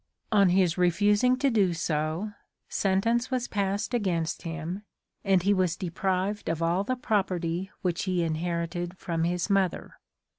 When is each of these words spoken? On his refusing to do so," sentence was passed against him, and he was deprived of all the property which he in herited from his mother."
On 0.31 0.49
his 0.49 0.79
refusing 0.79 1.37
to 1.37 1.51
do 1.51 1.75
so," 1.75 2.31
sentence 2.67 3.29
was 3.29 3.47
passed 3.47 3.93
against 3.93 4.41
him, 4.41 4.81
and 5.23 5.43
he 5.43 5.53
was 5.53 5.75
deprived 5.77 6.49
of 6.49 6.63
all 6.63 6.83
the 6.83 6.95
property 6.95 7.69
which 7.83 8.05
he 8.05 8.23
in 8.23 8.33
herited 8.37 8.97
from 8.97 9.25
his 9.25 9.47
mother." 9.47 9.99